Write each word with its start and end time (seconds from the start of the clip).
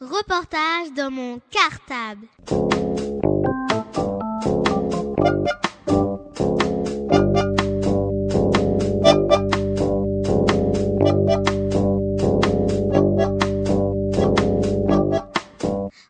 Reportage 0.00 0.92
dans 0.96 1.10
mon 1.10 1.40
cartable. 1.50 2.26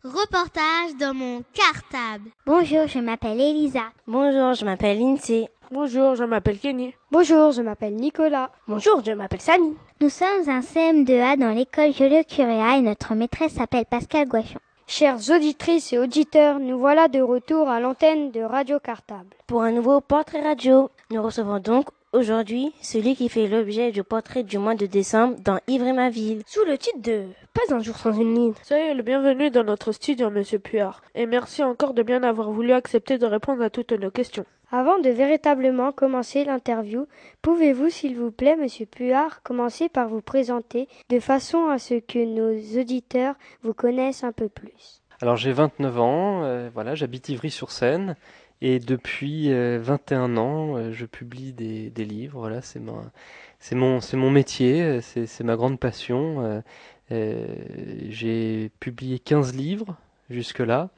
Reportage 0.02 0.96
dans 0.98 1.12
mon 1.12 1.42
cartable. 1.52 2.30
Bonjour, 2.46 2.86
je 2.86 2.98
m'appelle 3.00 3.38
Elisa. 3.38 3.90
Bonjour, 4.06 4.54
je 4.54 4.64
m'appelle 4.64 4.98
Lindsay. 4.98 5.48
Bonjour, 5.74 6.14
je 6.14 6.22
m'appelle 6.22 6.60
Kenny. 6.60 6.94
Bonjour, 7.10 7.50
je 7.50 7.60
m'appelle 7.60 7.96
Nicolas. 7.96 8.52
Bonjour, 8.68 9.02
je 9.04 9.10
m'appelle 9.10 9.40
Samy. 9.40 9.74
Nous 10.00 10.08
sommes 10.08 10.48
un 10.48 10.60
CM2A 10.60 11.36
dans 11.36 11.50
l'école 11.50 11.92
Joliot-Curéa 11.92 12.76
et 12.76 12.80
notre 12.80 13.16
maîtresse 13.16 13.54
s'appelle 13.54 13.84
Pascal 13.84 14.28
Guachon. 14.28 14.60
Chères 14.86 15.18
auditrices 15.30 15.92
et 15.92 15.98
auditeurs, 15.98 16.60
nous 16.60 16.78
voilà 16.78 17.08
de 17.08 17.20
retour 17.20 17.68
à 17.68 17.80
l'antenne 17.80 18.30
de 18.30 18.40
Radio 18.40 18.78
Cartable. 18.78 19.34
Pour 19.48 19.62
un 19.64 19.72
nouveau 19.72 20.00
portrait 20.00 20.42
radio, 20.42 20.92
nous 21.10 21.20
recevons 21.20 21.58
donc 21.58 21.88
aujourd'hui 22.12 22.72
celui 22.80 23.16
qui 23.16 23.28
fait 23.28 23.48
l'objet 23.48 23.90
du 23.90 24.04
portrait 24.04 24.44
du 24.44 24.58
mois 24.58 24.76
de 24.76 24.86
décembre 24.86 25.34
dans 25.44 25.58
Ivry 25.66 25.92
ma 25.92 26.08
ville. 26.08 26.42
Sous 26.46 26.64
le 26.64 26.78
titre 26.78 27.02
de 27.02 27.24
Pas 27.52 27.74
un 27.74 27.80
jour 27.80 27.96
sans 27.96 28.12
une 28.12 28.32
ligne. 28.32 28.54
Soyez 28.62 28.94
le 28.94 29.02
bienvenu 29.02 29.50
dans 29.50 29.64
notre 29.64 29.90
studio, 29.90 30.30
monsieur 30.30 30.60
Puard. 30.60 31.02
Et 31.16 31.26
merci 31.26 31.64
encore 31.64 31.94
de 31.94 32.04
bien 32.04 32.22
avoir 32.22 32.52
voulu 32.52 32.70
accepter 32.72 33.18
de 33.18 33.26
répondre 33.26 33.60
à 33.64 33.70
toutes 33.70 33.90
nos 33.90 34.12
questions. 34.12 34.44
Avant 34.70 34.98
de 34.98 35.10
véritablement 35.10 35.92
commencer 35.92 36.44
l'interview, 36.44 37.06
pouvez-vous, 37.42 37.90
s'il 37.90 38.16
vous 38.16 38.30
plaît, 38.30 38.56
monsieur 38.56 38.86
Puard, 38.86 39.42
commencer 39.42 39.88
par 39.88 40.08
vous 40.08 40.22
présenter 40.22 40.88
de 41.10 41.20
façon 41.20 41.68
à 41.68 41.78
ce 41.78 41.94
que 41.94 42.24
nos 42.24 42.80
auditeurs 42.80 43.34
vous 43.62 43.74
connaissent 43.74 44.24
un 44.24 44.32
peu 44.32 44.48
plus? 44.48 45.02
Alors 45.20 45.36
j'ai 45.36 45.52
29 45.52 46.00
ans, 46.00 46.44
euh, 46.44 46.70
voilà, 46.72 46.94
j'habite 46.94 47.28
Ivry-sur-Seine. 47.28 48.16
Et 48.60 48.78
depuis 48.78 49.52
euh, 49.52 49.78
21 49.82 50.38
ans, 50.38 50.76
euh, 50.76 50.90
je 50.90 51.04
publie 51.04 51.52
des, 51.52 51.90
livres. 52.04 52.38
Voilà, 52.38 52.62
c'est 52.62 52.80
c'est 53.58 53.74
mon, 53.74 54.00
c'est 54.00 54.16
mon 54.16 54.30
métier, 54.30 54.82
euh, 54.82 55.00
c'est, 55.02 55.44
ma 55.44 55.56
grande 55.56 55.78
passion. 55.78 56.62
J'ai 57.10 58.70
publié 58.80 59.18
15 59.18 59.54
livres 59.54 59.96
jusque-là. 60.30 60.88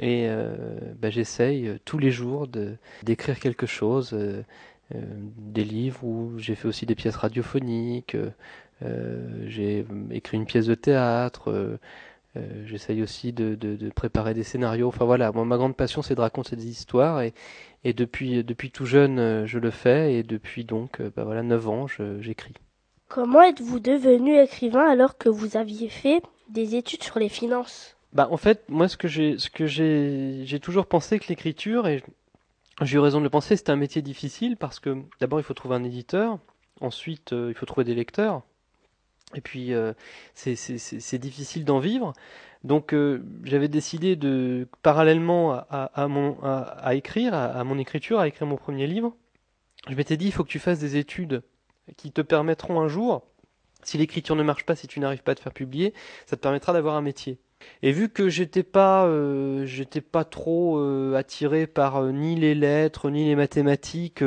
Et 0.00 0.26
euh, 0.28 0.54
bah, 0.98 1.10
j'essaye 1.10 1.68
euh, 1.68 1.78
tous 1.84 1.98
les 1.98 2.10
jours 2.10 2.48
d'écrire 3.02 3.38
quelque 3.38 3.66
chose, 3.66 4.14
euh, 4.14 4.42
des 4.92 5.62
livres 5.62 6.02
où 6.02 6.32
j'ai 6.38 6.54
fait 6.54 6.66
aussi 6.66 6.86
des 6.86 6.94
pièces 6.94 7.16
radiophoniques, 7.16 8.16
j'ai 9.46 9.84
écrit 10.10 10.38
une 10.38 10.46
pièce 10.46 10.66
de 10.66 10.74
théâtre, 10.74 11.78
j'essaye 12.64 13.02
aussi 13.02 13.32
de, 13.32 13.54
de, 13.54 13.90
préparer 13.90 14.34
des 14.34 14.42
scénarios. 14.42 14.88
Enfin 14.88 15.04
voilà, 15.04 15.30
ma 15.30 15.56
grande 15.58 15.76
passion 15.76 16.02
c'est 16.02 16.16
de 16.16 16.20
raconter 16.20 16.56
des 16.56 16.66
histoires 16.66 17.20
et, 17.20 17.34
et 17.84 17.92
depuis, 17.92 18.42
depuis 18.42 18.72
tout 18.72 18.86
jeune 18.86 19.46
je 19.46 19.58
le 19.58 19.70
fais 19.70 20.14
et 20.14 20.22
depuis 20.24 20.64
donc 20.64 21.00
bah, 21.14 21.22
voilà 21.22 21.44
9 21.44 21.68
ans 21.68 21.86
j'écris. 22.18 22.54
Comment 23.08 23.42
êtes-vous 23.42 23.78
devenu 23.78 24.40
écrivain 24.40 24.88
alors 24.90 25.18
que 25.18 25.28
vous 25.28 25.56
aviez 25.56 25.88
fait 25.88 26.22
des 26.48 26.74
études 26.74 27.04
sur 27.04 27.20
les 27.20 27.28
finances? 27.28 27.96
Bah 28.12 28.28
en 28.30 28.36
fait 28.36 28.68
moi 28.68 28.88
ce 28.88 28.96
que 28.96 29.06
j'ai 29.08 29.38
ce 29.38 29.50
que 29.50 29.66
j'ai 29.66 30.42
j'ai 30.44 30.58
toujours 30.60 30.86
pensé 30.86 31.18
que 31.20 31.28
l'écriture 31.28 31.86
et 31.86 32.02
j'ai 32.82 32.96
eu 32.96 33.00
raison 33.00 33.18
de 33.18 33.24
le 33.24 33.30
penser 33.30 33.56
c'était 33.56 33.70
un 33.70 33.76
métier 33.76 34.02
difficile 34.02 34.56
parce 34.56 34.80
que 34.80 34.96
d'abord 35.20 35.38
il 35.38 35.44
faut 35.44 35.54
trouver 35.54 35.76
un 35.76 35.84
éditeur, 35.84 36.38
ensuite 36.80 37.32
euh, 37.32 37.50
il 37.50 37.54
faut 37.54 37.66
trouver 37.66 37.84
des 37.84 37.94
lecteurs 37.94 38.42
et 39.34 39.40
puis 39.40 39.72
euh, 39.74 39.92
c'est 40.34 40.56
c'est 40.56 40.78
c'est 40.78 40.98
c'est 41.00 41.18
difficile 41.18 41.64
d'en 41.64 41.78
vivre. 41.78 42.12
Donc 42.64 42.92
euh, 42.94 43.22
j'avais 43.44 43.68
décidé 43.68 44.16
de 44.16 44.68
parallèlement 44.82 45.52
à, 45.52 45.66
à, 45.70 46.02
à 46.04 46.08
mon 46.08 46.36
à, 46.42 46.58
à 46.62 46.94
écrire 46.94 47.32
à, 47.32 47.46
à 47.46 47.64
mon 47.64 47.78
écriture 47.78 48.18
à 48.18 48.26
écrire 48.28 48.46
mon 48.48 48.56
premier 48.56 48.86
livre, 48.88 49.14
je 49.88 49.94
m'étais 49.94 50.16
dit 50.16 50.26
il 50.26 50.32
faut 50.32 50.44
que 50.44 50.50
tu 50.50 50.58
fasses 50.58 50.80
des 50.80 50.96
études 50.96 51.42
qui 51.96 52.12
te 52.12 52.22
permettront 52.22 52.80
un 52.80 52.88
jour 52.88 53.22
si 53.82 53.98
l'écriture 53.98 54.36
ne 54.36 54.42
marche 54.42 54.66
pas, 54.66 54.76
si 54.76 54.86
tu 54.88 55.00
n'arrives 55.00 55.22
pas 55.22 55.32
à 55.32 55.34
te 55.36 55.40
faire 55.40 55.52
publier, 55.54 55.94
ça 56.26 56.36
te 56.36 56.42
permettra 56.42 56.72
d'avoir 56.72 56.96
un 56.96 57.02
métier. 57.02 57.38
Et 57.82 57.92
vu 57.92 58.08
que 58.08 58.28
j'étais 58.28 58.62
pas, 58.62 59.06
euh, 59.06 59.64
j'étais 59.66 60.00
pas 60.00 60.24
trop 60.24 60.78
euh, 60.78 61.14
attiré 61.16 61.66
par 61.66 61.96
euh, 61.96 62.12
ni 62.12 62.36
les 62.36 62.54
lettres 62.54 63.10
ni 63.10 63.26
les 63.26 63.36
mathématiques, 63.36 64.22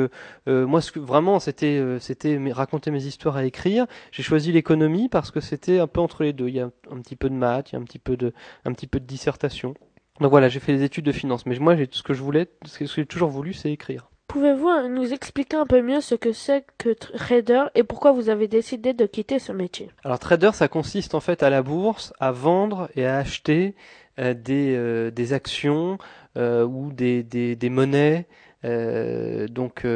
moi 0.46 0.80
ce 0.80 0.92
que 0.92 0.98
vraiment 0.98 1.38
c'était, 1.38 1.82
c'était 2.00 2.38
raconter 2.52 2.90
mes 2.90 3.04
histoires 3.04 3.36
à 3.36 3.44
écrire. 3.44 3.86
J'ai 4.12 4.22
choisi 4.22 4.52
l'économie 4.52 5.08
parce 5.08 5.30
que 5.30 5.40
c'était 5.40 5.78
un 5.78 5.86
peu 5.86 6.00
entre 6.00 6.22
les 6.22 6.32
deux. 6.32 6.48
Il 6.48 6.54
y 6.54 6.60
a 6.60 6.70
un, 6.90 7.00
petit 7.00 7.16
peu 7.16 7.28
de 7.28 7.34
maths, 7.34 7.70
il 7.70 7.74
y 7.74 7.76
a 7.76 7.80
un 7.80 7.84
petit 7.84 7.98
peu 7.98 8.16
de, 8.16 8.32
un 8.64 8.72
petit 8.72 8.86
peu 8.86 9.00
de 9.00 9.06
dissertation. 9.06 9.74
Donc 10.20 10.30
voilà, 10.30 10.48
j'ai 10.48 10.60
fait 10.60 10.76
des 10.76 10.84
études 10.84 11.04
de 11.04 11.12
finance. 11.12 11.46
Mais 11.46 11.58
moi, 11.58 11.76
ce 11.90 12.02
que 12.02 12.14
je 12.14 12.22
voulais, 12.22 12.48
ce 12.64 12.78
que 12.78 12.86
j'ai 12.86 13.06
toujours 13.06 13.30
voulu, 13.30 13.52
c'est 13.52 13.70
écrire. 13.72 14.10
Pouvez-vous 14.34 14.68
euh, 14.68 14.88
nous 14.88 15.12
expliquer 15.12 15.58
un 15.58 15.64
peu 15.64 15.80
mieux 15.80 16.00
ce 16.00 16.16
que 16.16 16.32
c'est 16.32 16.64
que 16.76 16.88
trader 16.92 17.66
et 17.76 17.84
pourquoi 17.84 18.10
vous 18.10 18.30
avez 18.30 18.48
décidé 18.48 18.92
de 18.92 19.06
quitter 19.06 19.38
ce 19.38 19.52
métier? 19.52 19.90
Alors 20.02 20.18
trader, 20.18 20.50
ça 20.54 20.66
consiste 20.66 21.14
en 21.14 21.20
fait 21.20 21.44
à 21.44 21.50
la 21.50 21.62
bourse 21.62 22.12
à 22.18 22.32
vendre 22.32 22.88
et 22.96 23.06
à 23.06 23.18
acheter 23.18 23.76
euh, 24.18 24.34
des, 24.34 24.74
euh, 24.74 25.12
des 25.12 25.34
actions 25.34 25.98
ou 26.34 26.90
des, 26.90 27.56
monnaies. 27.70 28.26
Donc 28.64 29.86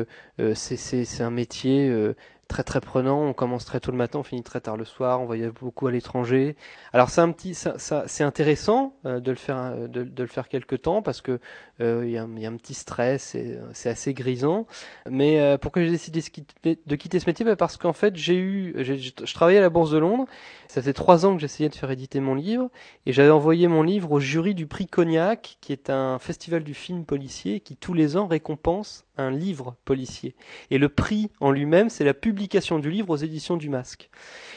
c'est 0.55 1.21
un 1.21 1.31
métier 1.31 2.15
très 2.49 2.65
très 2.65 2.81
prenant. 2.81 3.23
On 3.23 3.33
commence 3.35 3.65
très 3.65 3.81
tôt 3.81 3.91
le 3.93 3.97
matin, 3.99 4.19
on 4.21 4.23
finit 4.23 4.43
très 4.43 4.61
tard 4.61 4.77
le 4.77 4.85
soir. 4.85 5.21
On 5.21 5.27
voyage 5.27 5.53
beaucoup 5.53 5.87
à 5.87 5.93
l'étranger. 5.93 6.57
Alors 6.93 7.11
c'est 7.11 7.21
un 7.21 7.31
petit, 7.33 7.55
ça, 7.55 7.79
ça 7.79 8.05
c'est 8.07 8.25
intéressant 8.25 8.95
euh, 9.05 9.21
de 9.21 9.31
le 9.31 9.37
faire 9.37 9.57
euh, 9.59 9.87
de, 9.89 10.23
le 10.23 10.29
faire 10.29 10.49
quelque 10.49 10.75
temps 10.75 11.03
parce 11.03 11.21
que 11.21 11.41
euh, 11.81 12.03
il 12.05 12.11
y, 12.13 12.19
un- 12.19 12.29
il 12.37 12.43
y 12.43 12.47
a 12.47 12.49
un 12.49 12.57
petit 12.57 12.75
stress, 12.75 13.35
euh, 13.37 13.61
c'est 13.73 13.91
assez 13.91 14.15
grisant. 14.15 14.67
Mais 15.09 15.41
euh, 15.41 15.59
pourquoi 15.59 15.83
j'ai 15.83 15.91
décidé 15.91 16.21
de 16.21 16.97
quitter- 16.97 17.21
ce 17.21 17.27
métier? 17.27 17.45
Bah, 17.45 17.57
Parce 17.57 17.77
qu'en 17.77 17.93
fait, 17.93 18.17
j'ai 18.17 18.37
eu, 18.37 18.75
je 18.79 19.35
travaillais 19.35 19.59
à 19.59 19.63
la 19.63 19.71
Bourse 19.71 19.91
de 19.91 19.99
Londres. 19.99 20.27
Ça 20.69 20.83
fait 20.83 20.93
trois 20.93 21.27
ans 21.27 21.35
que 21.35 21.41
j'essayais 21.41 21.69
de 21.69 21.75
faire 21.75 21.91
éditer 21.91 22.21
mon 22.21 22.35
livre, 22.35 22.71
et 23.07 23.13
j'avais 23.13 23.31
envoyé 23.31 23.69
mon 23.69 23.83
livre 23.83 24.13
au 24.13 24.21
jury 24.21 24.55
du 24.55 24.67
prix 24.67 24.87
Cognac, 24.87 25.59
qui 25.61 25.73
est 25.73 25.91
un 25.91 26.19
festival 26.19 26.63
du 26.65 26.75
film 26.75 27.05
policier 27.05 27.61
qui 27.61 27.77
tous 27.77 27.95
les 27.95 28.17
ans 28.17 28.27
récompense 28.27 29.05
un 29.19 29.31
livre 29.31 29.77
policier. 29.85 30.35
Et 30.71 30.79
le 30.79 30.89
prix 30.89 31.31
en 31.41 31.51
lui-même, 31.51 31.91
c'est 31.91 32.05
la 32.05 32.15
publication 32.15 32.79
du 32.79 32.91
livre 32.91 33.11
aux 33.11 33.17
éditions 33.17 33.57
du 33.57 33.69
Masque. 33.69 34.11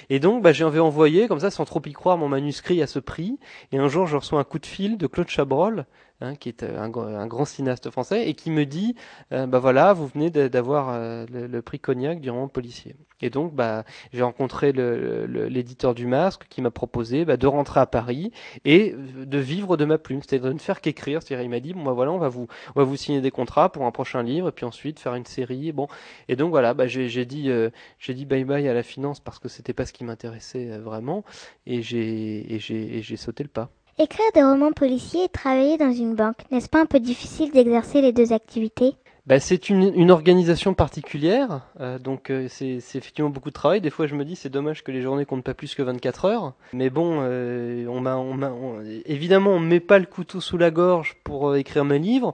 Et 0.09 0.19
donc, 0.19 0.41
bah, 0.44 0.53
j'avais 0.53 0.79
envoyé, 0.79 1.27
comme 1.27 1.39
ça, 1.39 1.51
sans 1.51 1.66
trop 1.66 1.81
y 1.85 1.94
croire, 1.94 2.17
mon 2.17 2.29
manuscrit 2.29 2.81
à 2.81 2.88
ce 2.88 3.00
prix. 3.00 3.39
Et 3.71 3.77
un 3.77 3.88
jour, 3.88 4.07
je 4.07 4.17
reçois 4.17 4.39
un 4.39 4.44
coup 4.44 4.59
de 4.59 4.66
fil 4.66 4.97
de 4.97 5.07
Claude 5.07 5.29
Chabrol, 5.29 5.85
hein, 6.21 6.35
qui 6.35 6.49
est 6.49 6.63
euh, 6.63 6.79
un, 6.79 6.93
un 6.93 7.27
grand 7.27 7.45
cinéaste 7.45 7.89
français, 7.89 8.29
et 8.29 8.33
qui 8.33 8.51
me 8.51 8.65
dit, 8.65 8.95
euh, 9.31 9.47
bah 9.47 9.59
voilà, 9.59 9.93
vous 9.93 10.07
venez 10.07 10.29
d'avoir 10.29 10.89
euh, 10.91 11.25
le, 11.31 11.61
prix 11.61 11.79
Cognac 11.79 12.21
du 12.21 12.29
roman 12.29 12.47
policier. 12.47 12.95
Et 13.21 13.29
donc, 13.29 13.53
bah, 13.53 13.83
j'ai 14.13 14.23
rencontré 14.23 14.71
l'éditeur 14.71 15.93
du 15.93 16.07
Masque 16.07 16.47
qui 16.49 16.61
m'a 16.61 16.71
proposé 16.71 17.23
bah, 17.23 17.37
de 17.37 17.45
rentrer 17.45 17.79
à 17.79 17.85
Paris 17.85 18.31
et 18.65 18.95
de 18.95 19.37
vivre 19.37 19.77
de 19.77 19.85
ma 19.85 19.99
plume, 19.99 20.21
c'est-à-dire 20.21 20.49
de 20.49 20.53
ne 20.53 20.59
faire 20.59 20.81
qu'écrire. 20.81 21.21
C'est-à-dire, 21.21 21.45
il 21.45 21.49
m'a 21.49 21.59
dit, 21.59 21.73
bon, 21.73 21.83
bah 21.83 21.93
voilà, 21.93 22.11
on 22.11 22.17
va 22.17 22.29
vous, 22.29 22.47
on 22.75 22.79
va 22.79 22.83
vous 22.83 22.95
signer 22.95 23.21
des 23.21 23.29
contrats 23.31 23.71
pour 23.71 23.85
un 23.85 23.91
prochain 23.91 24.23
livre, 24.23 24.49
et 24.49 24.51
puis 24.51 24.65
ensuite 24.65 24.99
faire 24.99 25.13
une 25.15 25.25
série. 25.25 25.71
Bon, 25.71 25.88
et 26.29 26.35
donc 26.35 26.49
voilà, 26.49 26.73
bah, 26.73 26.88
j'ai 26.88 27.25
dit, 27.25 27.49
euh, 27.49 27.69
j'ai 27.99 28.13
dit 28.13 28.25
bye 28.25 28.43
bye 28.43 28.67
à 28.67 28.73
la 28.73 28.83
finance 28.83 29.19
parce 29.19 29.39
que 29.39 29.49
c'était 29.49 29.73
pas 29.73 29.85
ce 29.85 29.93
qui 29.93 30.03
m'intéressait 30.03 30.77
vraiment, 30.79 31.23
et 31.65 31.79
et 31.79 32.55
et 32.55 33.01
j'ai 33.01 33.17
sauté 33.17 33.43
le 33.43 33.49
pas. 33.49 33.69
Écrire 34.00 34.25
des 34.34 34.41
romans 34.41 34.72
policiers 34.72 35.25
et 35.25 35.29
travailler 35.29 35.78
dans 35.78 35.91
une 35.91 36.16
banque, 36.16 36.38
n'est-ce 36.50 36.69
pas 36.69 36.81
un 36.81 36.85
peu 36.85 37.00
difficile 37.00 37.52
d'exercer 37.52 38.02
les 38.02 38.13
deux 38.13 38.31
activités? 38.34 38.96
Bah, 39.28 39.40
c'est 39.40 39.69
une, 39.69 40.09
organisation 40.09 40.74
particulière, 40.74 41.62
euh, 41.79 42.00
donc 42.00 42.31
euh, 42.31 42.47
c'est 42.50 42.78
effectivement 42.78 43.30
beaucoup 43.30 43.50
de 43.50 43.53
travail. 43.53 43.80
Des 43.80 43.91
fois, 43.91 44.07
je 44.07 44.16
me 44.16 44.25
dis 44.25 44.35
c'est 44.35 44.50
dommage 44.50 44.84
que 44.84 44.91
les 44.91 45.01
journées 45.01 45.25
comptent 45.25 45.44
pas 45.44 45.53
plus 45.53 45.75
que 45.75 45.84
24 45.84 46.25
heures. 46.25 46.53
Mais 46.74 46.90
bon, 46.90 47.19
euh, 47.22 47.85
on 47.88 48.03
on 48.07 48.41
on- 48.41 48.84
évidemment, 49.06 49.51
on 49.51 49.60
me 49.60 49.68
met 49.68 49.80
pas 49.80 50.00
le 50.00 50.07
couteau 50.07 50.42
sous 50.42 50.57
la 50.57 50.71
gorge 50.71 51.18
pour 51.24 51.56
écrire 51.56 51.86
mes 51.86 52.00
livres, 52.00 52.33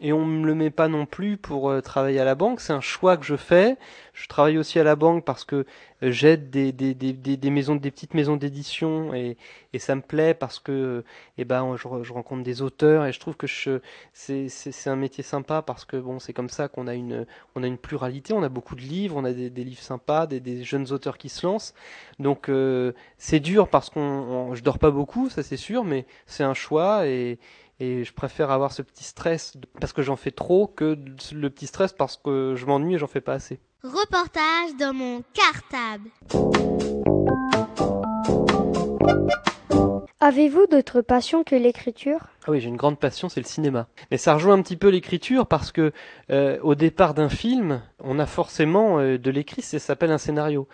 et 0.00 0.12
on 0.12 0.26
me 0.26 0.46
le 0.46 0.54
met 0.54 0.70
pas 0.70 0.88
non 0.88 1.06
plus 1.06 1.38
pour 1.38 1.70
euh, 1.70 1.80
travailler 1.80 2.20
à 2.20 2.24
la 2.26 2.34
banque. 2.34 2.60
C'est 2.60 2.74
un 2.74 2.82
choix 2.82 3.16
que 3.16 3.24
je 3.24 3.36
fais. 3.36 3.76
Je 4.12 4.28
travaille 4.28 4.58
aussi 4.58 4.78
à 4.78 4.84
la 4.84 4.94
banque 4.94 5.24
parce 5.24 5.44
que 5.44 5.64
euh, 6.02 6.10
j'aide 6.10 6.50
des, 6.50 6.70
des, 6.72 6.94
des, 6.94 7.12
des, 7.14 7.50
maisons, 7.50 7.76
des 7.76 7.90
petites 7.90 8.12
maisons 8.12 8.36
d'édition, 8.36 9.14
et, 9.14 9.38
et 9.72 9.78
ça 9.78 9.94
me 9.94 10.02
plaît 10.02 10.34
parce 10.34 10.58
que, 10.58 11.02
eh 11.38 11.44
ben, 11.46 11.76
je, 11.76 11.88
je 12.02 12.12
rencontre 12.12 12.42
des 12.42 12.60
auteurs 12.62 13.06
et 13.06 13.12
je 13.12 13.20
trouve 13.20 13.36
que 13.36 13.46
je, 13.46 13.80
c'est 14.12 14.48
c'est 14.48 14.72
c'est 14.72 14.90
un 14.90 14.96
métier 14.96 15.22
sympa 15.24 15.62
parce 15.62 15.84
que 15.84 15.96
bon 15.96 16.18
c'est 16.18 16.32
comme 16.32 16.48
ça 16.50 16.68
qu'on 16.68 16.86
a 16.86 16.94
une 16.94 17.26
on 17.54 17.62
a 17.62 17.66
une 17.66 17.78
pluralité 17.78 18.32
on 18.34 18.42
a 18.42 18.48
beaucoup 18.48 18.74
de 18.74 18.80
livres 18.82 19.16
on 19.16 19.24
a 19.24 19.32
des, 19.32 19.50
des 19.50 19.64
livres 19.64 19.82
sympas 19.82 20.26
des, 20.26 20.40
des 20.40 20.64
jeunes 20.64 20.92
auteurs 20.92 21.18
qui 21.18 21.28
se 21.28 21.46
lancent 21.46 21.74
donc 22.18 22.48
euh, 22.48 22.92
c'est 23.18 23.40
dur 23.40 23.68
parce 23.68 23.90
qu'on 23.90 24.00
on- 24.00 24.54
je 24.54 24.62
dors 24.62 24.78
pas 24.78 24.90
beaucoup 24.90 25.28
ça 25.30 25.42
c'est 25.42 25.56
sûr 25.56 25.84
mais 25.84 26.06
c'est 26.26 26.44
un 26.44 26.54
choix 26.54 27.06
et 27.06 27.38
et 27.80 28.04
je 28.04 28.12
préfère 28.12 28.50
avoir 28.50 28.72
ce 28.72 28.82
petit 28.82 29.04
stress 29.04 29.56
parce 29.80 29.92
que 29.92 30.02
j'en 30.02 30.16
fais 30.16 30.30
trop 30.30 30.66
que 30.66 30.96
le 31.32 31.50
petit 31.50 31.66
stress 31.66 31.92
parce 31.92 32.16
que 32.16 32.54
je 32.56 32.66
m'ennuie 32.66 32.94
et 32.94 32.98
j'en 32.98 33.06
fais 33.06 33.20
pas 33.20 33.34
assez 33.34 33.60
Reportage 33.82 34.76
dans 34.80 34.94
mon 34.94 35.22
cartable. 35.32 36.10
Avez-vous 40.18 40.66
d'autres 40.66 41.02
passions 41.02 41.44
que 41.44 41.54
l'écriture? 41.54 42.18
Ah 42.46 42.50
oui, 42.50 42.60
j'ai 42.60 42.68
une 42.68 42.76
grande 42.76 42.98
passion, 42.98 43.28
c'est 43.28 43.40
le 43.40 43.46
cinéma. 43.46 43.86
Mais 44.10 44.16
ça 44.16 44.34
rejoint 44.34 44.54
un 44.54 44.62
petit 44.62 44.76
peu 44.76 44.88
l'écriture 44.88 45.46
parce 45.46 45.72
que 45.72 45.92
euh, 46.30 46.58
au 46.62 46.74
départ 46.74 47.12
d'un 47.12 47.28
film, 47.28 47.82
on 48.02 48.18
a 48.18 48.26
forcément 48.26 48.98
euh, 48.98 49.18
de 49.18 49.30
l'écrit, 49.30 49.62
ça 49.62 49.78
s'appelle 49.78 50.10
un 50.10 50.18
scénario. 50.18 50.66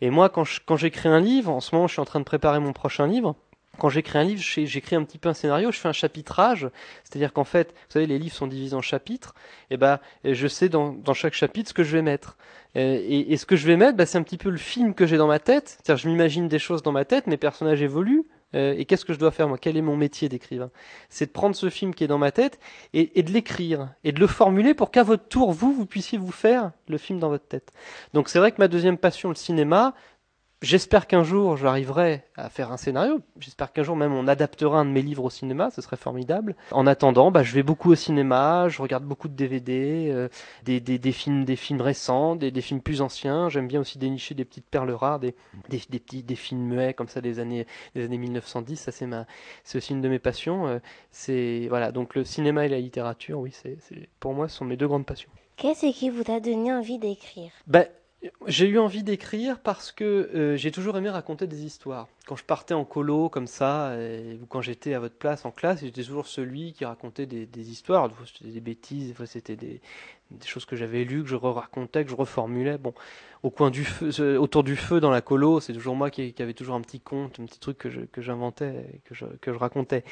Et 0.00 0.10
moi, 0.10 0.28
quand 0.28 0.44
quand 0.66 0.76
j'écris 0.76 1.08
un 1.08 1.18
livre, 1.18 1.50
en 1.50 1.60
ce 1.60 1.74
moment, 1.74 1.88
je 1.88 1.94
suis 1.94 2.00
en 2.00 2.04
train 2.04 2.20
de 2.20 2.24
préparer 2.24 2.60
mon 2.60 2.72
prochain 2.72 3.06
livre 3.06 3.34
quand 3.80 3.88
j'écris 3.88 4.18
un 4.18 4.24
livre, 4.24 4.42
j'écris 4.42 4.94
un 4.94 5.02
petit 5.02 5.18
peu 5.18 5.28
un 5.28 5.34
scénario, 5.34 5.72
je 5.72 5.78
fais 5.78 5.88
un 5.88 5.92
chapitrage, 5.92 6.68
c'est-à-dire 7.02 7.32
qu'en 7.32 7.44
fait, 7.44 7.70
vous 7.70 7.92
savez, 7.92 8.06
les 8.06 8.18
livres 8.18 8.34
sont 8.34 8.46
divisés 8.46 8.76
en 8.76 8.82
chapitres, 8.82 9.34
et 9.70 9.76
ben, 9.76 9.98
je 10.24 10.46
sais 10.46 10.68
dans, 10.68 10.94
chaque 11.14 11.34
chapitre 11.34 11.70
ce 11.70 11.74
que 11.74 11.82
je 11.82 11.96
vais 11.96 12.02
mettre. 12.02 12.36
Et, 12.76 13.32
et 13.32 13.36
ce 13.36 13.46
que 13.46 13.56
je 13.56 13.66
vais 13.66 13.76
mettre, 13.76 13.96
bah, 13.96 14.06
c'est 14.06 14.18
un 14.18 14.22
petit 14.22 14.38
peu 14.38 14.50
le 14.50 14.58
film 14.58 14.94
que 14.94 15.06
j'ai 15.06 15.16
dans 15.16 15.26
ma 15.26 15.40
tête, 15.40 15.78
c'est-à-dire 15.82 16.02
je 16.04 16.08
m'imagine 16.08 16.46
des 16.46 16.60
choses 16.60 16.82
dans 16.82 16.92
ma 16.92 17.04
tête, 17.04 17.26
mes 17.26 17.36
personnages 17.36 17.82
évoluent, 17.82 18.26
euh, 18.54 18.74
et 18.76 18.84
qu'est-ce 18.84 19.04
que 19.04 19.12
je 19.12 19.18
dois 19.18 19.30
faire 19.30 19.48
moi? 19.48 19.58
Quel 19.58 19.76
est 19.76 19.82
mon 19.82 19.96
métier 19.96 20.28
d'écrivain? 20.28 20.70
C'est 21.08 21.26
de 21.26 21.30
prendre 21.30 21.54
ce 21.54 21.70
film 21.70 21.94
qui 21.94 22.04
est 22.04 22.08
dans 22.08 22.18
ma 22.18 22.32
tête 22.32 22.58
et 22.92 23.22
de 23.22 23.30
l'écrire 23.30 23.94
et 24.04 24.12
de 24.12 24.20
le 24.20 24.26
formuler 24.26 24.74
pour 24.74 24.90
qu'à 24.90 25.02
votre 25.02 25.28
tour 25.28 25.52
vous 25.52 25.72
vous 25.72 25.86
puissiez 25.86 26.18
vous 26.18 26.32
faire 26.32 26.72
le 26.88 26.98
film 26.98 27.18
dans 27.20 27.28
votre 27.28 27.46
tête. 27.46 27.72
Donc 28.12 28.28
c'est 28.28 28.38
vrai 28.38 28.50
que 28.52 28.56
ma 28.58 28.68
deuxième 28.68 28.98
passion, 28.98 29.28
le 29.28 29.34
cinéma, 29.34 29.94
J'espère 30.62 31.06
qu'un 31.06 31.22
jour 31.22 31.56
j'arriverai 31.56 32.22
à 32.36 32.50
faire 32.50 32.70
un 32.70 32.76
scénario. 32.76 33.22
J'espère 33.38 33.72
qu'un 33.72 33.82
jour 33.82 33.96
même 33.96 34.12
on 34.12 34.28
adaptera 34.28 34.80
un 34.80 34.84
de 34.84 34.90
mes 34.90 35.00
livres 35.00 35.24
au 35.24 35.30
cinéma, 35.30 35.70
ce 35.70 35.80
serait 35.80 35.96
formidable. 35.96 36.54
En 36.70 36.86
attendant, 36.86 37.30
bah, 37.30 37.42
je 37.42 37.54
vais 37.54 37.62
beaucoup 37.62 37.90
au 37.90 37.94
cinéma, 37.94 38.68
je 38.68 38.82
regarde 38.82 39.04
beaucoup 39.04 39.28
de 39.28 39.32
DVD, 39.32 40.10
euh, 40.10 40.28
des, 40.64 40.80
des, 40.80 40.98
des, 40.98 41.12
films, 41.12 41.46
des 41.46 41.56
films 41.56 41.80
récents, 41.80 42.36
des, 42.36 42.50
des 42.50 42.60
films 42.60 42.82
plus 42.82 43.00
anciens. 43.00 43.48
J'aime 43.48 43.68
bien 43.68 43.80
aussi 43.80 43.96
dénicher 43.96 44.34
des 44.34 44.44
petites 44.44 44.66
perles 44.66 44.90
rares, 44.90 45.18
des, 45.18 45.34
des, 45.70 45.80
des, 45.88 45.98
petits, 45.98 46.22
des 46.22 46.36
films 46.36 46.60
muets 46.60 46.92
comme 46.92 47.08
ça 47.08 47.22
des 47.22 47.38
années, 47.38 47.66
des 47.94 48.04
années 48.04 48.18
1910. 48.18 48.76
Ça 48.76 48.92
c'est 48.92 49.06
ma, 49.06 49.24
c'est 49.64 49.78
aussi 49.78 49.94
une 49.94 50.02
de 50.02 50.08
mes 50.10 50.18
passions. 50.18 50.66
Euh, 50.66 50.78
c'est 51.10 51.68
voilà, 51.70 51.90
donc 51.90 52.14
le 52.14 52.22
cinéma 52.22 52.66
et 52.66 52.68
la 52.68 52.80
littérature, 52.80 53.40
oui, 53.40 53.50
c'est, 53.52 53.78
pour 54.18 54.34
moi, 54.34 54.46
ce 54.46 54.58
sont 54.58 54.66
mes 54.66 54.76
deux 54.76 54.88
grandes 54.88 55.06
passions. 55.06 55.30
Qu'est-ce 55.56 55.92
qui 55.92 56.10
vous 56.10 56.30
a 56.30 56.40
donné 56.40 56.72
envie 56.72 56.98
d'écrire? 56.98 57.50
Bah, 57.66 57.84
j'ai 58.46 58.66
eu 58.66 58.78
envie 58.78 59.02
d'écrire 59.02 59.60
parce 59.60 59.92
que 59.92 60.04
euh, 60.04 60.56
j'ai 60.56 60.70
toujours 60.70 60.96
aimé 60.98 61.08
raconter 61.08 61.46
des 61.46 61.64
histoires. 61.64 62.06
Quand 62.26 62.36
je 62.36 62.44
partais 62.44 62.74
en 62.74 62.84
colo 62.84 63.28
comme 63.28 63.46
ça, 63.46 63.94
ou 64.42 64.46
quand 64.46 64.60
j'étais 64.60 64.94
à 64.94 65.00
votre 65.00 65.16
place 65.16 65.44
en 65.44 65.50
classe, 65.50 65.80
j'étais 65.80 66.02
toujours 66.02 66.26
celui 66.26 66.72
qui 66.72 66.84
racontait 66.84 67.26
des, 67.26 67.70
histoires. 67.70 68.08
Des 68.08 68.14
fois 68.14 68.26
c'était 68.26 68.52
des 68.52 68.60
bêtises, 68.60 69.08
des 69.08 69.14
fois 69.14 69.26
c'était 69.26 69.56
des, 69.56 69.80
choses 70.44 70.64
que 70.64 70.76
j'avais 70.76 71.04
lues, 71.04 71.22
que 71.22 71.28
je 71.28 71.36
racontais, 71.36 72.04
que 72.04 72.10
je 72.10 72.14
reformulais. 72.14 72.78
Bon, 72.78 72.94
au 73.42 73.50
coin 73.50 73.70
du 73.70 73.84
feu, 73.84 74.38
autour 74.38 74.64
du 74.64 74.76
feu 74.76 75.00
dans 75.00 75.10
la 75.10 75.22
colo, 75.22 75.60
c'est 75.60 75.72
toujours 75.72 75.96
moi 75.96 76.10
qui, 76.10 76.34
avait 76.38 76.54
toujours 76.54 76.74
un 76.74 76.82
petit 76.82 77.00
conte, 77.00 77.40
un 77.40 77.46
petit 77.46 77.58
truc 77.58 77.78
que 77.78 78.22
j'inventais, 78.22 79.00
que, 79.06 79.14
je, 79.14 79.50
racontais. 79.50 80.04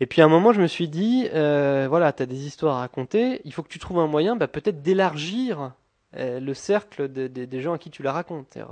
Et 0.00 0.06
puis 0.06 0.20
à 0.20 0.24
un 0.24 0.28
moment, 0.28 0.52
je 0.52 0.60
me 0.60 0.66
suis 0.66 0.88
dit, 0.88 1.28
euh, 1.32 1.86
voilà, 1.88 2.12
tu 2.12 2.24
as 2.24 2.26
des 2.26 2.44
histoires 2.44 2.76
à 2.76 2.80
raconter, 2.80 3.40
il 3.44 3.52
faut 3.52 3.62
que 3.62 3.68
tu 3.68 3.78
trouves 3.78 4.00
un 4.00 4.08
moyen, 4.08 4.36
bah, 4.36 4.48
peut-être 4.48 4.82
d'élargir 4.82 5.72
euh, 6.16 6.40
le 6.40 6.54
cercle 6.54 7.08
des 7.08 7.60
gens 7.60 7.74
à 7.74 7.78
qui 7.78 7.90
tu 7.90 8.02
la 8.02 8.12
racontes. 8.12 8.56
Euh, 8.56 8.64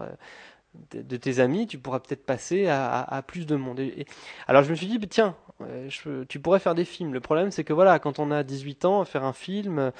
de, 0.92 1.16
tes 1.16 1.40
amis, 1.40 1.66
tu 1.66 1.78
pourras 1.78 1.98
peut-être 1.98 2.24
passer 2.24 2.68
à, 2.68 3.24
plus 3.26 3.44
de 3.44 3.56
monde. 3.56 3.80
alors 4.46 4.62
je 4.62 4.70
me 4.70 4.76
suis 4.76 4.86
dit, 4.86 5.00
tiens, 5.08 5.34
euh, 5.62 5.88
tu 6.28 6.38
pourrais 6.38 6.60
faire 6.60 6.76
des 6.76 6.84
films. 6.84 7.12
Le 7.12 7.18
problème, 7.20 7.50
c'est 7.50 7.64
que 7.64 7.72
voilà, 7.72 7.98
quand 7.98 8.20
on 8.20 8.30
a 8.30 8.44
18 8.44 8.84
ans, 8.84 9.04
faire 9.04 9.24
un 9.24 9.32
film, 9.32 9.90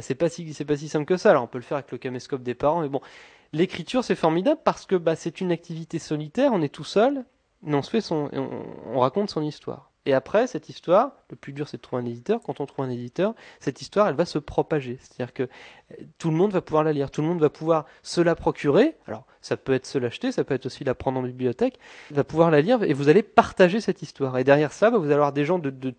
c'est 0.00 0.14
pas 0.14 0.28
si 0.28 0.44
pas 0.64 0.76
si 0.76 0.88
simple 0.88 1.04
que 1.04 1.16
ça. 1.16 1.30
Alors 1.30 1.42
on 1.42 1.48
peut 1.48 1.58
le 1.58 1.64
faire 1.64 1.78
avec 1.78 1.90
le 1.90 1.98
caméscope 1.98 2.44
des 2.44 2.54
parents, 2.54 2.80
mais 2.82 2.88
bon, 2.88 3.00
l'écriture 3.52 4.04
c'est 4.04 4.14
formidable 4.14 4.60
parce 4.64 4.86
que 4.86 4.94
bah, 4.94 5.16
c'est 5.16 5.40
une 5.40 5.50
activité 5.50 5.98
solitaire. 5.98 6.52
On 6.52 6.62
est 6.62 6.72
tout 6.72 6.84
seul, 6.84 7.24
mais 7.62 7.74
on 7.74 7.82
se 7.82 7.90
fait 7.90 8.00
son, 8.00 8.30
on 8.86 9.00
raconte 9.00 9.30
son 9.30 9.42
histoire. 9.42 9.89
Et 10.06 10.14
après, 10.14 10.46
cette 10.46 10.68
histoire, 10.68 11.12
le 11.28 11.36
plus 11.36 11.52
dur 11.52 11.68
c'est 11.68 11.76
de 11.76 11.82
trouver 11.82 12.02
un 12.02 12.06
éditeur. 12.06 12.40
Quand 12.42 12.60
on 12.60 12.66
trouve 12.66 12.84
un 12.84 12.90
éditeur, 12.90 13.34
cette 13.58 13.82
histoire, 13.82 14.08
elle 14.08 14.14
va 14.14 14.24
se 14.24 14.38
propager. 14.38 14.98
C'est-à-dire 15.00 15.34
que 15.34 15.42
euh, 15.42 16.04
tout 16.18 16.30
le 16.30 16.36
monde 16.36 16.52
va 16.52 16.62
pouvoir 16.62 16.84
la 16.84 16.92
lire, 16.92 17.10
tout 17.10 17.20
le 17.20 17.28
monde 17.28 17.40
va 17.40 17.50
pouvoir 17.50 17.84
se 18.02 18.20
la 18.20 18.34
procurer. 18.34 18.96
Alors, 19.06 19.26
ça 19.42 19.56
peut 19.56 19.74
être 19.74 19.86
se 19.86 19.98
l'acheter, 19.98 20.32
ça 20.32 20.42
peut 20.42 20.54
être 20.54 20.66
aussi 20.66 20.84
la 20.84 20.94
prendre 20.94 21.20
en 21.20 21.22
bibliothèque. 21.22 21.78
va 22.10 22.24
pouvoir 22.24 22.50
la 22.50 22.62
lire 22.62 22.82
et 22.82 22.94
vous 22.94 23.08
allez 23.08 23.22
partager 23.22 23.80
cette 23.80 24.00
histoire. 24.00 24.38
Et 24.38 24.44
derrière 24.44 24.72
ça, 24.72 24.90
bah, 24.90 24.98
vous 24.98 25.04
allez 25.04 25.14
avoir 25.14 25.32
des 25.32 25.44
gens 25.44 25.58
de, 25.58 25.94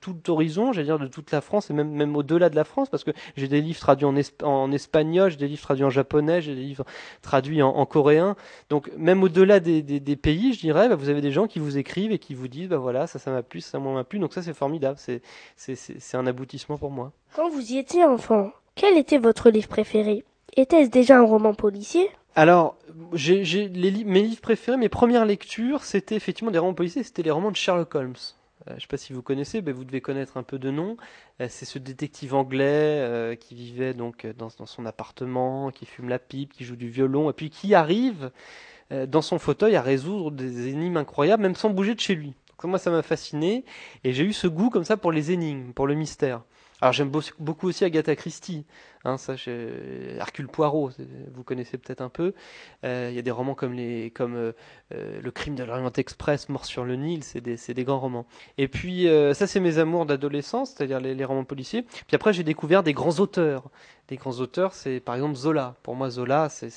tout 0.00 0.30
horizon, 0.30 0.72
j'allais 0.72 0.86
dire 0.86 0.98
de 0.98 1.06
toute 1.06 1.30
la 1.30 1.40
France 1.40 1.70
et 1.70 1.74
même, 1.74 1.90
même 1.90 2.16
au-delà 2.16 2.50
de 2.50 2.56
la 2.56 2.64
France, 2.64 2.88
parce 2.88 3.04
que 3.04 3.10
j'ai 3.36 3.48
des 3.48 3.60
livres 3.60 3.80
traduits 3.80 4.06
en, 4.06 4.14
en 4.42 4.72
espagnol, 4.72 5.30
j'ai 5.30 5.36
des 5.36 5.48
livres 5.48 5.62
traduits 5.62 5.84
en 5.84 5.90
japonais, 5.90 6.40
j'ai 6.42 6.54
des 6.54 6.62
livres 6.62 6.84
traduits 7.22 7.62
en, 7.62 7.86
coréen. 7.86 8.36
Donc 8.70 8.90
même 8.96 9.22
au-delà 9.22 9.60
des, 9.60 9.82
des, 9.82 10.00
des, 10.00 10.16
pays, 10.16 10.52
je 10.52 10.60
dirais, 10.60 10.88
bah, 10.88 10.96
vous 10.96 11.08
avez 11.08 11.20
des 11.20 11.32
gens 11.32 11.46
qui 11.46 11.58
vous 11.58 11.78
écrivent 11.78 12.12
et 12.12 12.18
qui 12.18 12.34
vous 12.34 12.48
disent, 12.48 12.68
bah 12.68 12.78
voilà, 12.78 13.06
ça, 13.06 13.18
ça 13.18 13.30
m'a 13.30 13.42
plu, 13.42 13.60
ça 13.60 13.78
m'a 13.78 14.04
plu. 14.04 14.18
Donc 14.18 14.32
ça, 14.32 14.42
c'est 14.42 14.54
formidable, 14.54 14.98
c'est, 14.98 15.22
un 16.14 16.26
aboutissement 16.26 16.78
pour 16.78 16.90
moi. 16.90 17.12
Quand 17.34 17.48
vous 17.48 17.72
y 17.72 17.78
étiez 17.78 18.04
enfant, 18.04 18.50
quel 18.74 18.96
était 18.96 19.18
votre 19.18 19.50
livre 19.50 19.68
préféré? 19.68 20.24
Était-ce 20.56 20.90
déjà 20.90 21.18
un 21.18 21.24
roman 21.24 21.54
policier? 21.54 22.08
Alors, 22.34 22.76
j'ai, 23.12 23.68
mes 24.04 24.22
livres 24.22 24.40
préférés, 24.40 24.76
mes 24.76 24.88
premières 24.88 25.24
lectures, 25.24 25.84
c'était 25.84 26.14
effectivement 26.14 26.50
des 26.50 26.58
romans 26.58 26.74
policiers, 26.74 27.02
c'était 27.02 27.22
les 27.22 27.30
romans 27.30 27.50
de 27.50 27.56
Sherlock 27.56 27.94
Holmes. 27.94 28.14
Euh, 28.68 28.72
je 28.72 28.74
ne 28.74 28.80
sais 28.80 28.86
pas 28.86 28.96
si 28.96 29.12
vous 29.12 29.22
connaissez, 29.22 29.62
mais 29.62 29.72
vous 29.72 29.84
devez 29.84 30.00
connaître 30.00 30.36
un 30.36 30.42
peu 30.42 30.58
de 30.58 30.70
nom. 30.70 30.96
Euh, 31.40 31.46
c'est 31.48 31.64
ce 31.64 31.78
détective 31.78 32.34
anglais 32.34 32.64
euh, 32.66 33.34
qui 33.34 33.54
vivait 33.54 33.94
donc 33.94 34.26
dans, 34.26 34.50
son 34.50 34.86
appartement, 34.86 35.70
qui 35.70 35.86
fume 35.86 36.08
la 36.08 36.18
pipe, 36.18 36.52
qui 36.52 36.64
joue 36.64 36.76
du 36.76 36.88
violon, 36.88 37.30
et 37.30 37.32
puis 37.32 37.50
qui 37.50 37.74
arrive 37.74 38.30
dans 38.90 39.20
son 39.20 39.38
fauteuil 39.38 39.76
à 39.76 39.82
résoudre 39.82 40.30
des 40.30 40.68
énigmes 40.68 40.96
incroyables, 40.96 41.42
même 41.42 41.54
sans 41.54 41.68
bouger 41.68 41.94
de 41.94 42.00
chez 42.00 42.14
lui. 42.14 42.28
Donc, 42.48 42.70
moi, 42.70 42.78
ça 42.78 42.90
m'a 42.90 43.02
fasciné, 43.02 43.66
et 44.02 44.14
j'ai 44.14 44.24
eu 44.24 44.32
ce 44.32 44.46
goût 44.46 44.70
comme 44.70 44.84
ça 44.84 44.96
pour 44.96 45.12
les 45.12 45.30
énigmes, 45.30 45.74
pour 45.74 45.86
le 45.86 45.94
mystère. 45.94 46.42
Alors 46.80 46.92
j'aime 46.92 47.10
beaucoup 47.40 47.66
aussi 47.66 47.84
Agatha 47.84 48.14
Christie, 48.14 48.64
hein, 49.04 49.18
ça, 49.18 49.34
Hercule 50.16 50.46
Poirot, 50.46 50.90
vous 51.32 51.42
connaissez 51.42 51.76
peut-être 51.76 52.02
un 52.02 52.08
peu. 52.08 52.34
Euh, 52.84 53.08
il 53.10 53.16
y 53.16 53.18
a 53.18 53.22
des 53.22 53.32
romans 53.32 53.56
comme 53.56 53.72
les, 53.72 54.12
comme 54.12 54.36
euh, 54.36 54.52
euh, 54.94 55.20
Le 55.20 55.30
Crime 55.32 55.56
de 55.56 55.64
l'Orient 55.64 55.90
Express, 55.96 56.48
Mort 56.48 56.66
sur 56.66 56.84
le 56.84 56.94
Nil, 56.94 57.24
c'est 57.24 57.40
des, 57.40 57.56
des, 57.56 57.84
grands 57.84 57.98
romans. 57.98 58.26
Et 58.58 58.68
puis 58.68 59.08
ça, 59.34 59.48
c'est 59.48 59.58
mes 59.58 59.78
amours 59.78 60.06
d'adolescence, 60.06 60.70
c'est-à-dire 60.70 61.00
les, 61.00 61.16
les, 61.16 61.24
romans 61.24 61.42
policiers. 61.42 61.82
Puis 61.82 62.14
après, 62.14 62.32
j'ai 62.32 62.44
découvert 62.44 62.84
des 62.84 62.92
grands 62.92 63.18
auteurs. 63.18 63.70
Des 64.06 64.16
grands 64.16 64.38
auteurs, 64.38 64.72
c'est 64.72 65.00
par 65.00 65.16
exemple 65.16 65.34
Zola. 65.34 65.74
Pour 65.82 65.96
moi, 65.96 66.10
Zola, 66.10 66.48
c'est 66.48 66.70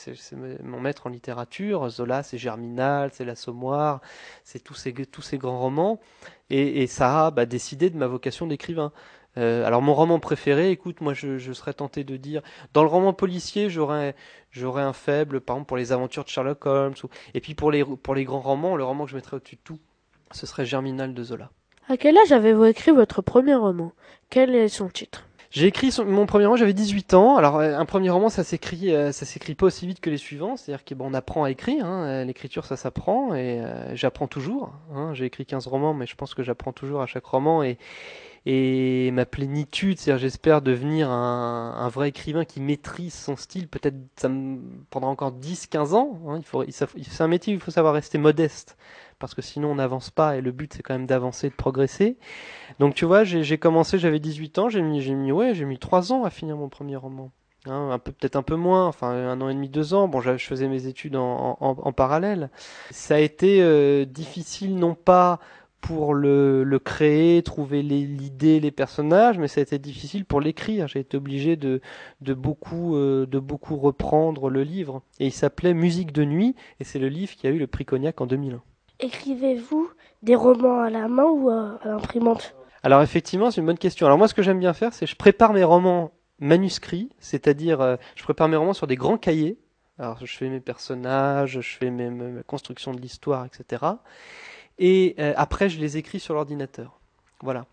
mon 0.64 0.82
maître 0.82 1.08
en 1.08 1.10
littérature. 1.12 1.88
Zola, 1.90 2.24
c'est 2.24 2.40
Germinal, 2.40 3.12
c'est 3.14 3.24
L'Assommoir, 3.24 4.02
c'est 4.44 4.64
tous 4.64 4.74
ces, 4.74 4.94
tous 4.94 5.22
ces 5.22 5.38
grands 5.38 5.60
romans. 5.60 6.00
Et, 6.50 6.82
et 6.82 6.88
ça 6.88 7.28
a 7.28 7.32
bah, 7.32 7.46
décidé 7.46 7.90
de 7.90 7.98
ma 7.98 8.08
vocation 8.08 8.48
d'écrivain. 8.48 8.92
Euh, 9.38 9.66
alors 9.66 9.82
mon 9.82 9.94
roman 9.94 10.20
préféré, 10.20 10.72
écoute, 10.72 11.02
moi 11.02 11.14
je, 11.14 11.54
serais 11.54 11.74
tenté 11.74 12.04
de 12.04 12.18
dire, 12.18 12.42
dans 12.74 12.84
le 12.84 12.90
roman 12.90 13.14
policier, 13.14 13.70
j'aurais 13.70 14.16
j'aurais 14.52 14.84
un 14.84 14.94
faible, 14.94 15.40
par 15.40 15.56
exemple 15.56 15.68
pour 15.68 15.78
les 15.78 15.92
aventures 15.92 16.24
de 16.24 16.30
Sherlock 16.30 16.66
Holmes, 16.66 16.94
et 17.34 17.40
puis 17.40 17.56
pour 17.56 17.72
les 17.72 17.86
pour 17.86 18.16
les 18.16 18.26
grands 18.26 18.42
romans, 18.42 18.76
le 18.76 18.84
roman 18.84 19.06
que 19.06 19.12
je 19.12 19.16
mettrais 19.16 19.38
au-dessus 19.38 19.56
de 19.56 19.62
tout, 19.64 19.80
ce 20.32 20.46
serait 20.46 20.66
Germinal 20.66 21.14
de 21.14 21.24
Zola. 21.24 21.50
À 21.88 21.98
quel 21.98 22.18
âge 22.18 22.32
avez-vous 22.32 22.66
écrit 22.66 22.92
votre 22.92 23.22
premier 23.22 23.56
roman? 23.56 23.92
Quel 24.30 24.56
est 24.56 24.68
son 24.68 24.88
titre? 24.90 25.28
J'ai 25.52 25.68
écrit 25.68 25.94
mon 26.06 26.26
premier 26.26 26.46
roman, 26.46 26.56
j'avais 26.56 26.74
18 26.74 27.14
ans. 27.14 27.36
Alors 27.36 27.58
euh, 27.58 27.76
un 27.76 27.86
premier 27.86 28.10
roman, 28.10 28.30
ça 28.30 28.44
s'écrit, 28.44 28.94
euh, 28.94 29.12
ça 29.12 29.26
s'écrit 29.26 29.54
pas 29.54 29.66
aussi 29.66 29.86
vite 29.86 30.00
que 30.00 30.10
les 30.10 30.18
suivants. 30.18 30.58
C'est-à-dire 30.58 30.86
qu'on 30.86 30.96
bon, 30.96 31.14
apprend 31.14 31.44
à 31.44 31.52
écrire. 31.52 31.86
Hein. 31.86 32.24
L'écriture, 32.26 32.66
ça 32.66 32.78
s'apprend 32.78 33.36
et 33.36 33.62
j'apprends 33.94 34.28
toujours. 34.28 34.74
Hein. 34.96 35.14
J'ai 35.14 35.26
écrit 35.26 35.46
15 35.46 35.68
romans, 35.68 35.94
mais 35.94 36.08
je 36.08 36.16
pense 36.16 36.34
que 36.34 36.42
j'apprends 36.42 36.72
toujours 36.72 37.02
à 37.02 37.06
chaque 37.06 37.26
roman 37.26 37.64
et 37.64 37.78
et 38.48 39.12
ma 39.12 39.26
plénitude, 39.26 40.00
c'est-à-dire 40.00 40.20
j'espère 40.20 40.62
devenir 40.64 41.12
un, 41.12 41.76
un, 41.78 41.90
vrai 41.90 42.10
écrivain 42.10 42.44
qui 42.44 42.60
maîtrise 42.60 43.14
son 43.14 43.36
style. 43.36 43.68
Peut-être 43.68 43.98
ça 44.16 44.30
me 44.30 44.60
prendra 44.90 45.12
encore 45.12 45.32
10-15 45.32 45.94
ans. 45.94 46.20
Hein. 46.28 46.38
Il 46.40 46.44
faut, 46.44 46.66
c'est 46.68 47.22
un 47.22 47.28
métier 47.28 47.54
où 47.54 47.58
il 47.58 47.62
faut 47.62 47.70
savoir 47.70 47.94
rester 47.94 48.18
modeste 48.18 48.78
parce 49.22 49.34
que 49.34 49.42
sinon 49.42 49.72
on 49.72 49.76
n'avance 49.76 50.10
pas 50.10 50.36
et 50.36 50.42
le 50.42 50.52
but 50.52 50.74
c'est 50.74 50.84
quand 50.84 50.94
même 50.94 51.06
d'avancer, 51.06 51.50
de 51.50 51.56
progresser. 51.56 52.18
Donc 52.80 52.96
tu 52.96 53.06
vois, 53.06 53.24
j'ai 53.24 53.58
commencé, 53.58 53.98
j'avais 53.98 54.20
18 54.20 54.60
ans, 54.60 54.68
j'ai 54.68 54.82
mis, 54.82 55.02
j'ai 55.02 55.14
mis 55.14 55.32
ouais, 55.32 55.56
j'ai 55.56 55.66
mis 55.66 55.80
3 55.80 56.12
ans 56.12 56.26
à 56.26 56.30
finir 56.30 56.58
mon 56.58 56.68
premier 56.68 56.98
roman. 56.98 57.32
Hein, 57.68 57.92
un 57.92 58.00
peu 58.00 58.12
peut-être 58.12 58.36
un 58.38 58.42
peu 58.42 58.56
moins, 58.56 58.88
enfin 58.88 59.10
un 59.12 59.40
an 59.40 59.48
et 59.48 59.54
demi, 59.54 59.70
deux 59.70 59.94
ans. 59.94 60.08
Bon, 60.08 60.20
je 60.20 60.36
faisais 60.38 60.68
mes 60.68 60.88
études 60.88 61.16
en, 61.16 61.58
en, 61.60 61.78
en 61.78 61.94
parallèle. 61.94 62.50
Ça 62.90 63.16
a 63.16 63.20
été 63.20 63.62
euh, 63.62 64.04
difficile, 64.04 64.76
non 64.76 64.96
pas 64.96 65.40
pour 65.82 66.14
le, 66.14 66.64
le 66.64 66.80
créer, 66.80 67.42
trouver 67.42 67.82
l'idée, 67.82 68.60
les, 68.60 68.72
personnages, 68.72 69.40
mais 69.40 69.48
ça 69.48 69.60
a 69.60 69.64
été 69.64 69.80
difficile 69.80 70.26
pour 70.26 70.40
l'écrire. 70.40 70.88
J'ai 70.88 71.00
été 71.00 71.18
obligé 71.18 71.56
de, 71.56 71.82
de, 72.22 72.34
beaucoup, 72.34 72.96
euh, 72.96 73.26
de 73.26 73.40
beaucoup 73.40 73.76
reprendre 73.78 74.50
le 74.50 74.64
livre. 74.64 75.02
Et 75.20 75.26
il 75.28 75.32
s'appelait 75.32 75.74
Musique 75.74 76.12
de 76.12 76.24
nuit, 76.24 76.56
et 76.80 76.84
c'est 76.84 77.00
le 77.00 77.10
livre 77.10 77.36
qui 77.36 77.48
a 77.48 77.50
eu 77.50 77.58
le 77.58 77.68
prix 77.68 77.86
Cognac 77.86 78.22
en 78.22 78.28
2001. 78.28 78.62
Écrivez-vous 79.02 79.90
des 80.22 80.36
romans 80.36 80.82
à 80.82 80.90
la 80.90 81.08
main 81.08 81.26
ou 81.26 81.50
à, 81.50 81.80
l'imprimante? 81.84 82.56
Alors 82.84 83.02
effectivement, 83.02 83.52
c'est 83.52 83.62
une 83.62 83.68
bonne 83.68 83.78
question. 83.78 84.06
Alors 84.06 84.18
moi, 84.18 84.28
ce 84.28 84.34
que 84.34 84.44
j'aime 84.44 84.60
bien 84.60 84.74
faire, 84.74 84.94
c'est 84.94 85.06
je 85.06 85.16
prépare 85.16 85.54
mes 85.54 85.64
romans 85.64 86.12
manuscrits, 86.40 87.10
c'est-à-dire 87.20 87.82
euh, 87.82 87.96
je 88.16 88.24
prépare 88.24 88.48
mes 88.48 88.58
romans 88.58 88.74
sur 88.74 88.88
des 88.88 88.96
grands 88.96 89.18
cahiers. 89.18 89.58
Alors 90.00 90.18
je 90.24 90.38
fais 90.38 90.50
mes 90.50 90.60
personnages, 90.60 91.60
je 91.62 91.78
fais 91.78 91.90
mes, 91.90 92.10
mes 92.10 92.44
constructions 92.44 92.92
de 92.92 93.00
l'histoire, 93.00 93.46
etc. 93.46 93.84
et 94.80 95.16
euh, 95.20 95.34
après 95.36 95.70
je 95.70 95.80
les 95.80 95.98
écris 95.98 96.20
sur 96.20 96.34
l'ordinateur. 96.34 97.00
Voilà. 97.42 97.66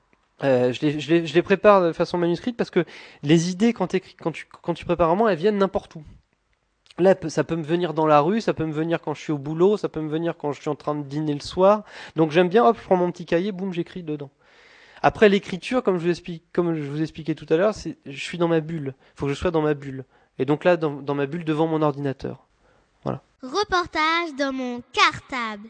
Euh, 0.45 0.73
je, 0.73 1.35
les, 1.35 1.43
prépare 1.43 1.83
de 1.83 1.93
façon 1.93 2.17
manuscrite 2.17 2.57
parce 2.57 2.71
que 2.71 2.85
les 3.23 3.51
idées, 3.51 3.73
quand, 3.73 3.89
tu, 3.89 4.01
quand 4.17 4.75
tu 4.75 4.85
prépares 4.85 5.09
un 5.09 5.13
roman, 5.13 5.29
elles 5.29 5.39
viennent 5.39 5.59
n'importe 5.59 5.97
où. 5.97 6.05
Là, 6.99 7.15
ça 7.29 7.45
peut 7.45 7.55
me 7.55 7.63
venir 7.63 7.95
dans 7.95 8.07
la 8.07 8.21
rue, 8.21 8.41
ça 8.41 8.55
peut 8.55 8.67
me 8.67 8.73
venir 8.73 9.01
quand 9.01 9.15
je 9.15 9.21
suis 9.21 9.33
au 9.33 9.39
boulot, 9.39 9.77
ça 9.77 9.89
peut 9.89 10.01
me 10.01 10.09
venir 10.09 10.37
quand 10.37 10.53
je 10.53 10.61
suis 10.61 10.69
en 10.69 10.75
train 10.75 10.97
de 10.97 11.03
dîner 11.03 11.35
le 11.35 11.41
soir. 11.41 11.85
Donc 12.17 12.33
j'aime 12.33 12.49
bien, 12.49 12.65
hop, 12.65 12.77
je 12.79 12.85
prends 12.85 12.97
mon 12.97 13.11
petit 13.13 13.25
cahier, 13.25 13.53
boum, 13.53 13.73
j'écris 13.73 14.03
dedans. 14.03 14.31
Après 15.01 15.29
l'écriture, 15.29 15.85
comme 15.85 15.99
je 15.99 16.09
vous 16.91 17.03
expliquais 17.03 17.35
tout 17.37 17.47
à 17.51 17.57
l'heure, 17.57 17.75
c'est, 17.75 17.99
je 18.05 18.21
suis 18.21 18.37
dans 18.37 18.49
ma 18.49 18.61
bulle. 18.61 18.95
Faut 19.15 19.27
que 19.27 19.33
je 19.33 19.39
sois 19.39 19.53
dans 19.53 19.63
ma 19.63 19.75
bulle. 19.75 20.05
Et 20.41 20.45
donc 20.45 20.65
là, 20.65 20.77
dans, 20.77 20.95
dans 20.95 21.15
ma 21.15 21.27
bulle 21.27 21.45
devant 21.45 21.69
mon 21.69 21.83
ordinateur. 21.83 22.47
Voilà. 23.05 23.23
Reportage 23.43 24.35
dans 24.37 24.53
mon 24.53 24.83
cartable. 24.93 25.69